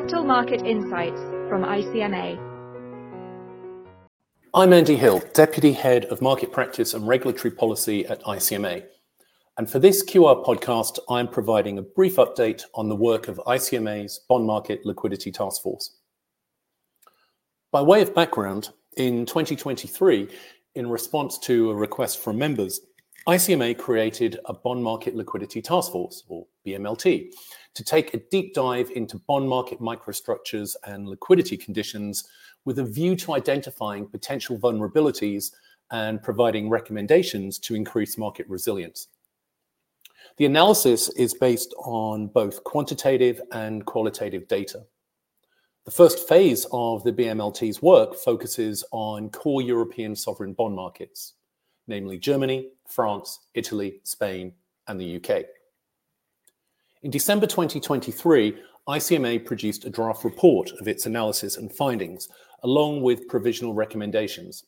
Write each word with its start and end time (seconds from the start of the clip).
Capital 0.00 0.24
Market 0.24 0.62
Insights 0.62 1.20
from 1.50 1.62
ICMA. 1.62 2.38
I'm 4.54 4.72
Andy 4.72 4.96
Hill, 4.96 5.22
Deputy 5.34 5.72
Head 5.72 6.06
of 6.06 6.22
Market 6.22 6.50
Practice 6.50 6.94
and 6.94 7.06
Regulatory 7.06 7.50
Policy 7.50 8.06
at 8.06 8.22
ICMA. 8.22 8.82
And 9.58 9.70
for 9.70 9.78
this 9.78 10.02
QR 10.02 10.42
podcast, 10.42 10.98
I'm 11.10 11.28
providing 11.28 11.76
a 11.76 11.82
brief 11.82 12.16
update 12.16 12.62
on 12.74 12.88
the 12.88 12.96
work 12.96 13.28
of 13.28 13.42
ICMA's 13.46 14.20
Bond 14.26 14.46
Market 14.46 14.86
Liquidity 14.86 15.30
Task 15.30 15.60
Force. 15.60 15.98
By 17.70 17.82
way 17.82 18.00
of 18.00 18.14
background, 18.14 18.70
in 18.96 19.26
2023, 19.26 20.30
in 20.76 20.88
response 20.88 21.36
to 21.40 21.72
a 21.72 21.74
request 21.74 22.24
from 22.24 22.38
members, 22.38 22.80
ICMA 23.28 23.76
created 23.76 24.38
a 24.46 24.54
Bond 24.54 24.82
Market 24.82 25.14
Liquidity 25.14 25.60
Task 25.60 25.92
Force, 25.92 26.24
or 26.26 26.46
BMLT, 26.66 27.32
to 27.74 27.84
take 27.84 28.14
a 28.14 28.20
deep 28.30 28.54
dive 28.54 28.90
into 28.90 29.18
bond 29.26 29.48
market 29.48 29.80
microstructures 29.80 30.74
and 30.84 31.08
liquidity 31.08 31.56
conditions 31.56 32.28
with 32.64 32.78
a 32.78 32.84
view 32.84 33.16
to 33.16 33.34
identifying 33.34 34.06
potential 34.06 34.58
vulnerabilities 34.58 35.52
and 35.90 36.22
providing 36.22 36.68
recommendations 36.68 37.58
to 37.58 37.74
increase 37.74 38.18
market 38.18 38.46
resilience. 38.48 39.08
The 40.36 40.46
analysis 40.46 41.08
is 41.10 41.34
based 41.34 41.74
on 41.78 42.28
both 42.28 42.62
quantitative 42.64 43.40
and 43.52 43.84
qualitative 43.84 44.46
data. 44.48 44.84
The 45.84 45.90
first 45.90 46.28
phase 46.28 46.66
of 46.72 47.02
the 47.04 47.12
BMLT's 47.12 47.82
work 47.82 48.14
focuses 48.14 48.84
on 48.92 49.30
core 49.30 49.62
European 49.62 50.14
sovereign 50.14 50.52
bond 50.52 50.76
markets, 50.76 51.34
namely 51.88 52.18
Germany, 52.18 52.68
France, 52.86 53.40
Italy, 53.54 54.00
Spain, 54.04 54.52
and 54.86 55.00
the 55.00 55.16
UK. 55.16 55.46
In 57.02 57.10
December 57.10 57.46
2023, 57.46 58.58
ICMA 58.86 59.46
produced 59.46 59.86
a 59.86 59.90
draft 59.90 60.22
report 60.22 60.70
of 60.78 60.86
its 60.86 61.06
analysis 61.06 61.56
and 61.56 61.72
findings, 61.72 62.28
along 62.62 63.00
with 63.00 63.26
provisional 63.26 63.72
recommendations. 63.72 64.64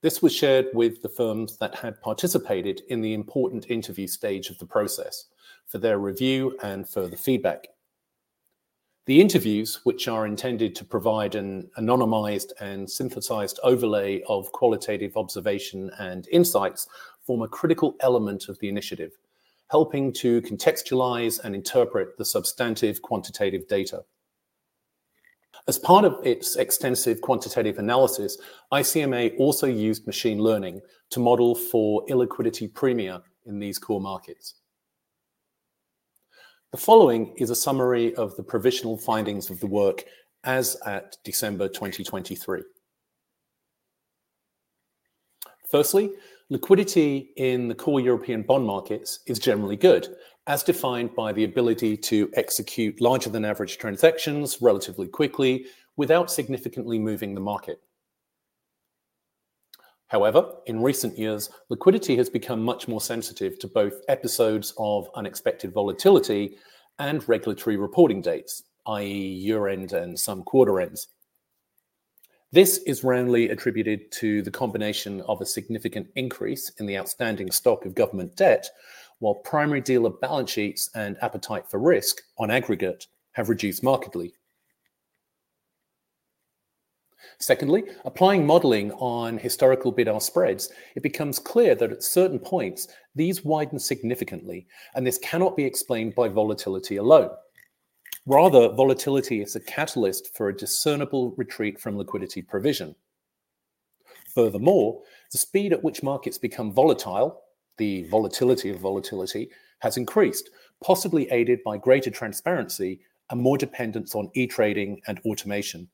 This 0.00 0.22
was 0.22 0.34
shared 0.34 0.68
with 0.72 1.02
the 1.02 1.10
firms 1.10 1.58
that 1.58 1.74
had 1.74 2.00
participated 2.00 2.80
in 2.88 3.02
the 3.02 3.12
important 3.12 3.70
interview 3.70 4.06
stage 4.06 4.48
of 4.48 4.58
the 4.58 4.64
process 4.64 5.26
for 5.66 5.76
their 5.76 5.98
review 5.98 6.56
and 6.62 6.88
further 6.88 7.16
feedback. 7.16 7.68
The 9.04 9.20
interviews, 9.20 9.80
which 9.84 10.08
are 10.08 10.26
intended 10.26 10.74
to 10.76 10.86
provide 10.86 11.34
an 11.34 11.68
anonymized 11.76 12.52
and 12.60 12.88
synthesized 12.88 13.60
overlay 13.62 14.22
of 14.22 14.52
qualitative 14.52 15.18
observation 15.18 15.90
and 15.98 16.26
insights, 16.28 16.88
form 17.26 17.42
a 17.42 17.48
critical 17.48 17.94
element 18.00 18.48
of 18.48 18.58
the 18.60 18.70
initiative 18.70 19.12
helping 19.70 20.12
to 20.12 20.40
contextualize 20.42 21.40
and 21.44 21.54
interpret 21.54 22.16
the 22.16 22.24
substantive 22.24 23.02
quantitative 23.02 23.68
data. 23.68 24.02
As 25.66 25.78
part 25.78 26.04
of 26.04 26.18
its 26.24 26.56
extensive 26.56 27.20
quantitative 27.20 27.78
analysis, 27.78 28.38
ICMA 28.72 29.38
also 29.38 29.66
used 29.66 30.06
machine 30.06 30.38
learning 30.38 30.80
to 31.10 31.20
model 31.20 31.54
for 31.54 32.06
illiquidity 32.06 32.72
premia 32.72 33.22
in 33.44 33.58
these 33.58 33.78
core 33.78 34.00
markets. 34.00 34.54
The 36.72 36.78
following 36.78 37.34
is 37.36 37.50
a 37.50 37.54
summary 37.54 38.14
of 38.16 38.36
the 38.36 38.42
provisional 38.42 38.96
findings 38.96 39.50
of 39.50 39.60
the 39.60 39.66
work 39.66 40.04
as 40.44 40.76
at 40.86 41.16
December 41.24 41.68
2023. 41.68 42.62
Firstly, 45.70 46.12
Liquidity 46.50 47.30
in 47.36 47.68
the 47.68 47.74
core 47.74 48.00
European 48.00 48.40
bond 48.40 48.64
markets 48.64 49.20
is 49.26 49.38
generally 49.38 49.76
good, 49.76 50.16
as 50.46 50.62
defined 50.62 51.14
by 51.14 51.30
the 51.30 51.44
ability 51.44 51.94
to 51.94 52.30
execute 52.32 53.02
larger 53.02 53.28
than 53.28 53.44
average 53.44 53.76
transactions 53.76 54.62
relatively 54.62 55.06
quickly 55.06 55.66
without 55.98 56.30
significantly 56.30 56.98
moving 56.98 57.34
the 57.34 57.40
market. 57.40 57.82
However, 60.06 60.54
in 60.64 60.82
recent 60.82 61.18
years, 61.18 61.50
liquidity 61.68 62.16
has 62.16 62.30
become 62.30 62.62
much 62.62 62.88
more 62.88 63.02
sensitive 63.02 63.58
to 63.58 63.68
both 63.68 64.00
episodes 64.08 64.72
of 64.78 65.10
unexpected 65.14 65.70
volatility 65.74 66.56
and 66.98 67.28
regulatory 67.28 67.76
reporting 67.76 68.22
dates, 68.22 68.62
i.e., 68.86 69.06
year 69.06 69.68
end 69.68 69.92
and 69.92 70.18
some 70.18 70.42
quarter 70.44 70.80
ends. 70.80 71.08
This 72.50 72.78
is 72.86 73.04
roundly 73.04 73.50
attributed 73.50 74.10
to 74.12 74.40
the 74.40 74.50
combination 74.50 75.20
of 75.22 75.42
a 75.42 75.46
significant 75.46 76.06
increase 76.16 76.70
in 76.80 76.86
the 76.86 76.96
outstanding 76.96 77.50
stock 77.50 77.84
of 77.84 77.94
government 77.94 78.36
debt, 78.36 78.70
while 79.18 79.34
primary 79.34 79.82
dealer 79.82 80.08
balance 80.08 80.50
sheets 80.50 80.88
and 80.94 81.18
appetite 81.20 81.68
for 81.68 81.78
risk 81.78 82.22
on 82.38 82.50
aggregate 82.50 83.06
have 83.32 83.50
reduced 83.50 83.82
markedly. 83.82 84.32
Secondly, 87.38 87.84
applying 88.06 88.46
modeling 88.46 88.92
on 88.92 89.36
historical 89.36 89.92
bid-ask 89.92 90.26
spreads, 90.26 90.70
it 90.96 91.02
becomes 91.02 91.38
clear 91.38 91.74
that 91.74 91.92
at 91.92 92.02
certain 92.02 92.38
points, 92.38 92.88
these 93.14 93.44
widen 93.44 93.78
significantly, 93.78 94.66
and 94.94 95.06
this 95.06 95.18
cannot 95.18 95.54
be 95.54 95.64
explained 95.64 96.14
by 96.14 96.28
volatility 96.28 96.96
alone. 96.96 97.30
Rather, 98.28 98.68
volatility 98.68 99.40
is 99.40 99.56
a 99.56 99.60
catalyst 99.60 100.36
for 100.36 100.50
a 100.50 100.56
discernible 100.56 101.30
retreat 101.38 101.80
from 101.80 101.96
liquidity 101.96 102.42
provision. 102.42 102.94
Furthermore, 104.34 105.00
the 105.32 105.38
speed 105.38 105.72
at 105.72 105.82
which 105.82 106.02
markets 106.02 106.36
become 106.36 106.70
volatile, 106.70 107.40
the 107.78 108.02
volatility 108.10 108.68
of 108.68 108.80
volatility, 108.80 109.48
has 109.78 109.96
increased, 109.96 110.50
possibly 110.84 111.30
aided 111.30 111.60
by 111.64 111.78
greater 111.78 112.10
transparency 112.10 113.00
and 113.30 113.40
more 113.40 113.56
dependence 113.56 114.14
on 114.14 114.30
e-trading 114.34 115.00
and 115.06 115.18
automation. 115.24 115.88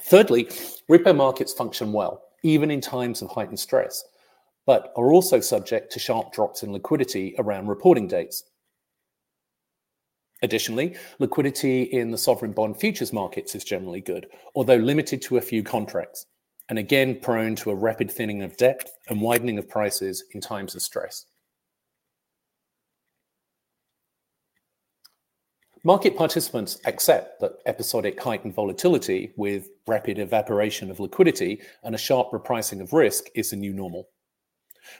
Thirdly, 0.00 0.46
repo 0.90 1.14
markets 1.14 1.52
function 1.52 1.92
well, 1.92 2.24
even 2.42 2.72
in 2.72 2.80
times 2.80 3.22
of 3.22 3.30
heightened 3.30 3.60
stress, 3.60 4.02
but 4.66 4.92
are 4.96 5.12
also 5.12 5.38
subject 5.38 5.92
to 5.92 6.00
sharp 6.00 6.32
drops 6.32 6.64
in 6.64 6.72
liquidity 6.72 7.36
around 7.38 7.68
reporting 7.68 8.08
dates. 8.08 8.42
Additionally, 10.46 10.94
liquidity 11.18 11.82
in 11.82 12.12
the 12.12 12.16
sovereign 12.16 12.52
bond 12.52 12.78
futures 12.78 13.12
markets 13.12 13.56
is 13.56 13.64
generally 13.64 14.00
good, 14.00 14.28
although 14.54 14.76
limited 14.76 15.20
to 15.20 15.38
a 15.38 15.40
few 15.40 15.60
contracts, 15.60 16.26
and 16.68 16.78
again 16.78 17.18
prone 17.20 17.56
to 17.56 17.72
a 17.72 17.74
rapid 17.74 18.08
thinning 18.08 18.42
of 18.42 18.56
depth 18.56 18.92
and 19.08 19.20
widening 19.20 19.58
of 19.58 19.68
prices 19.68 20.22
in 20.34 20.40
times 20.40 20.76
of 20.76 20.82
stress. 20.82 21.26
Market 25.82 26.16
participants 26.16 26.78
accept 26.84 27.40
that 27.40 27.58
episodic 27.66 28.22
heightened 28.22 28.54
volatility 28.54 29.32
with 29.36 29.70
rapid 29.88 30.20
evaporation 30.20 30.92
of 30.92 31.00
liquidity 31.00 31.60
and 31.82 31.92
a 31.92 31.98
sharp 31.98 32.30
repricing 32.30 32.80
of 32.80 32.92
risk 32.92 33.24
is 33.34 33.50
the 33.50 33.56
new 33.56 33.72
normal. 33.72 34.08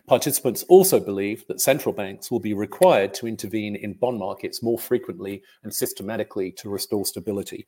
Participants 0.06 0.64
also 0.68 1.00
believe 1.00 1.46
that 1.46 1.60
central 1.60 1.92
banks 1.92 2.30
will 2.30 2.40
be 2.40 2.54
required 2.54 3.14
to 3.14 3.26
intervene 3.26 3.76
in 3.76 3.94
bond 3.94 4.18
markets 4.18 4.62
more 4.62 4.78
frequently 4.78 5.42
and 5.62 5.74
systematically 5.74 6.52
to 6.52 6.68
restore 6.68 7.04
stability. 7.04 7.66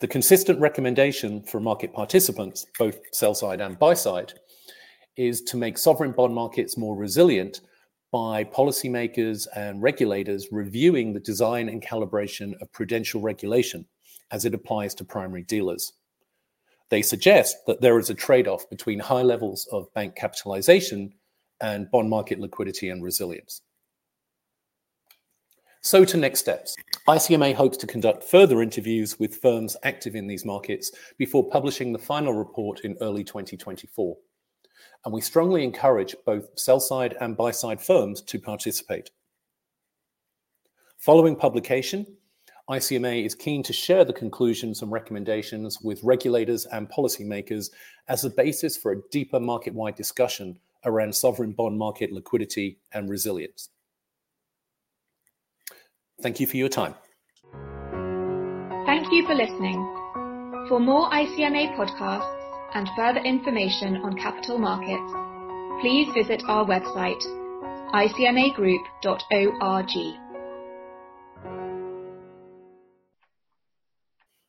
The 0.00 0.08
consistent 0.08 0.60
recommendation 0.60 1.42
for 1.42 1.58
market 1.58 1.92
participants, 1.92 2.66
both 2.78 3.00
sell 3.12 3.34
side 3.34 3.60
and 3.60 3.78
buy 3.78 3.94
side, 3.94 4.34
is 5.16 5.42
to 5.42 5.56
make 5.56 5.76
sovereign 5.76 6.12
bond 6.12 6.32
markets 6.32 6.76
more 6.76 6.96
resilient 6.96 7.62
by 8.12 8.44
policymakers 8.44 9.48
and 9.56 9.82
regulators 9.82 10.48
reviewing 10.52 11.12
the 11.12 11.20
design 11.20 11.68
and 11.68 11.82
calibration 11.82 12.54
of 12.62 12.72
prudential 12.72 13.20
regulation 13.20 13.84
as 14.30 14.44
it 14.44 14.54
applies 14.54 14.94
to 14.94 15.04
primary 15.04 15.42
dealers. 15.42 15.92
They 16.90 17.02
suggest 17.02 17.56
that 17.66 17.80
there 17.80 17.98
is 17.98 18.10
a 18.10 18.14
trade 18.14 18.48
off 18.48 18.68
between 18.70 18.98
high 18.98 19.22
levels 19.22 19.68
of 19.72 19.92
bank 19.94 20.16
capitalization 20.16 21.12
and 21.60 21.90
bond 21.90 22.08
market 22.08 22.38
liquidity 22.38 22.88
and 22.88 23.02
resilience. 23.02 23.62
So, 25.80 26.04
to 26.04 26.16
next 26.16 26.40
steps. 26.40 26.76
ICMA 27.08 27.54
hopes 27.54 27.78
to 27.78 27.86
conduct 27.86 28.24
further 28.24 28.60
interviews 28.60 29.18
with 29.18 29.36
firms 29.36 29.76
active 29.84 30.14
in 30.14 30.26
these 30.26 30.44
markets 30.44 30.90
before 31.16 31.48
publishing 31.48 31.92
the 31.92 31.98
final 31.98 32.34
report 32.34 32.80
in 32.80 32.96
early 33.00 33.24
2024. 33.24 34.16
And 35.04 35.14
we 35.14 35.20
strongly 35.20 35.64
encourage 35.64 36.16
both 36.26 36.46
sell 36.58 36.80
side 36.80 37.16
and 37.20 37.36
buy 37.36 37.52
side 37.52 37.80
firms 37.80 38.20
to 38.22 38.38
participate. 38.38 39.10
Following 40.98 41.36
publication, 41.36 42.17
ICMA 42.68 43.24
is 43.24 43.34
keen 43.34 43.62
to 43.62 43.72
share 43.72 44.04
the 44.04 44.12
conclusions 44.12 44.82
and 44.82 44.92
recommendations 44.92 45.80
with 45.80 46.02
regulators 46.02 46.66
and 46.66 46.86
policymakers 46.90 47.70
as 48.08 48.24
a 48.24 48.30
basis 48.30 48.76
for 48.76 48.92
a 48.92 49.00
deeper 49.10 49.40
market 49.40 49.72
wide 49.72 49.94
discussion 49.94 50.58
around 50.84 51.14
sovereign 51.14 51.52
bond 51.52 51.78
market 51.78 52.12
liquidity 52.12 52.78
and 52.92 53.08
resilience. 53.08 53.70
Thank 56.20 56.40
you 56.40 56.46
for 56.46 56.58
your 56.58 56.68
time. 56.68 56.94
Thank 58.84 59.10
you 59.12 59.26
for 59.26 59.34
listening. 59.34 59.82
For 60.68 60.78
more 60.78 61.08
ICMA 61.10 61.74
podcasts 61.74 62.34
and 62.74 62.86
further 62.96 63.20
information 63.20 63.96
on 63.96 64.14
capital 64.18 64.58
markets, 64.58 65.10
please 65.80 66.12
visit 66.12 66.42
our 66.46 66.66
website, 66.66 67.22
icmagroup.org. 67.94 70.27